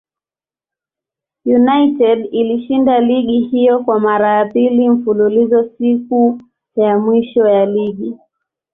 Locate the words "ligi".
2.99-3.39, 7.65-8.17